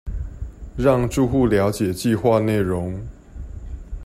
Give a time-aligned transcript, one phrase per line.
[0.77, 3.03] 讓住戶瞭解計畫內容